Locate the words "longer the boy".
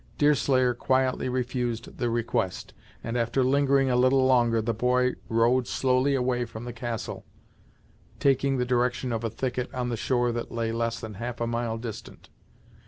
4.25-5.13